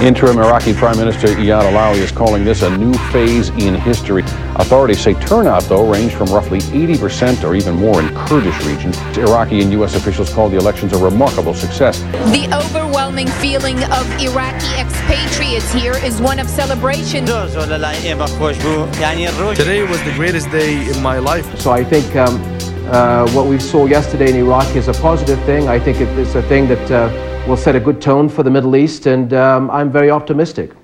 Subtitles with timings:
[0.00, 4.22] Interim Iraqi Prime Minister Iyad Alawi is calling this a new phase in history.
[4.56, 8.96] Authorities say turnout, though, ranged from roughly 80% or even more in Kurdish regions.
[9.18, 9.94] Iraqi and U.S.
[9.94, 12.00] officials call the elections a remarkable success.
[12.32, 17.26] The overwhelming feeling of Iraqi expatriates here is one of celebration.
[17.26, 17.42] Today
[19.82, 21.58] was the greatest day in my life.
[21.58, 22.40] So I think um,
[22.86, 25.68] uh, what we saw yesterday in Iraq is a positive thing.
[25.68, 28.76] I think it's a thing that uh, will set a good tone for the Middle
[28.76, 30.70] East, and um, I'm very optimistic.